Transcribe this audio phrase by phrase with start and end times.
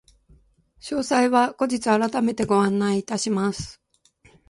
[0.79, 3.79] 詳細は後日改めてご案内いたします。